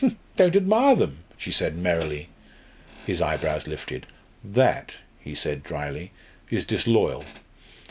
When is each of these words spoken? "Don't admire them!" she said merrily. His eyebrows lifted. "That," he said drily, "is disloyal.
"Don't 0.35 0.55
admire 0.55 0.95
them!" 0.95 1.19
she 1.37 1.51
said 1.51 1.77
merrily. 1.77 2.29
His 3.05 3.21
eyebrows 3.21 3.67
lifted. 3.67 4.07
"That," 4.43 4.97
he 5.19 5.35
said 5.35 5.61
drily, 5.61 6.09
"is 6.49 6.65
disloyal. 6.65 7.23